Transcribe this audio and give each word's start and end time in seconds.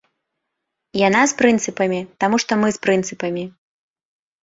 Яна 1.07 1.21
з 1.33 1.37
прынцыпамі, 1.43 2.01
таму 2.25 2.43
што 2.47 2.61
мы 2.65 2.77
з 2.81 2.85
прынцыпамі. 2.89 3.49